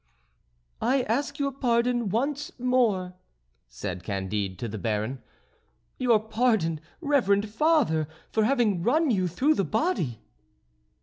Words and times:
"I 0.81 1.03
ask 1.03 1.37
your 1.37 1.51
pardon 1.51 2.09
once 2.09 2.57
more," 2.59 3.13
said 3.67 4.01
Candide 4.03 4.57
to 4.57 4.67
the 4.67 4.79
Baron, 4.79 5.21
"your 5.99 6.19
pardon, 6.19 6.79
reverend 7.01 7.47
father, 7.49 8.07
for 8.31 8.43
having 8.43 8.81
run 8.81 9.11
you 9.11 9.27
through 9.27 9.53
the 9.53 9.63
body." 9.63 10.23